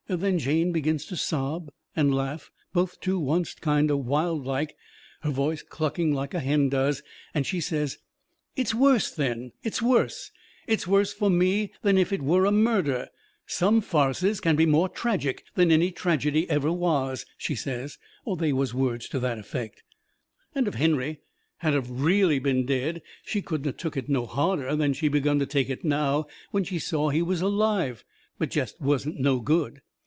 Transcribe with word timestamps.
Then 0.07 0.39
Jane 0.39 0.73
begins 0.73 1.05
to 1.05 1.15
sob 1.15 1.71
and 1.95 2.13
laugh, 2.13 2.51
both 2.73 2.99
to 2.99 3.17
oncet, 3.29 3.61
kind 3.61 3.89
o' 3.89 3.95
wild 3.95 4.45
like, 4.45 4.75
her 5.21 5.29
voice 5.29 5.63
clucking 5.63 6.13
like 6.13 6.33
a 6.33 6.41
hen 6.41 6.67
does, 6.67 7.01
and 7.33 7.45
she 7.45 7.61
says: 7.61 7.97
"It's 8.57 8.75
worse 8.75 9.09
then, 9.09 9.53
it's 9.63 9.81
worse! 9.81 10.31
It's 10.67 10.85
worse 10.85 11.13
for 11.13 11.29
me 11.29 11.71
than 11.81 11.97
if 11.97 12.11
it 12.11 12.21
were 12.21 12.43
a 12.43 12.51
murder! 12.51 13.07
Some 13.45 13.79
farces 13.79 14.41
can 14.41 14.57
be 14.57 14.65
more 14.65 14.89
tragic 14.89 15.45
than 15.55 15.71
any 15.71 15.91
tragedy 15.91 16.49
ever 16.49 16.73
was," 16.73 17.25
she 17.37 17.55
says. 17.55 17.97
Or 18.25 18.35
they 18.35 18.51
was 18.51 18.73
words 18.73 19.07
to 19.09 19.19
that 19.21 19.39
effect. 19.39 19.81
And 20.53 20.67
if 20.67 20.73
Henry 20.73 21.21
had 21.59 21.73
of 21.73 21.85
been 21.87 22.03
really 22.03 22.39
dead 22.65 23.01
she 23.23 23.41
couldn't 23.41 23.69
of 23.69 23.77
took 23.77 23.95
it 23.95 24.09
no 24.09 24.25
harder 24.25 24.75
than 24.75 24.91
she 24.91 25.07
begun 25.07 25.39
to 25.39 25.45
take 25.45 25.69
it 25.69 25.85
now 25.85 26.25
when 26.49 26.65
she 26.65 26.79
saw 26.79 27.11
he 27.11 27.21
was 27.21 27.39
alive, 27.39 28.03
but 28.37 28.51
jest 28.51 28.81
wasn't 28.81 29.17
no 29.17 29.39
good. 29.39 29.81